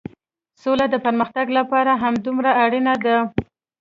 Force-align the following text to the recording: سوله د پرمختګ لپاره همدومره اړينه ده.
سوله 0.61 0.85
د 0.89 0.95
پرمختګ 1.05 1.47
لپاره 1.57 1.91
همدومره 2.03 2.51
اړينه 2.63 2.93
ده. 3.05 3.17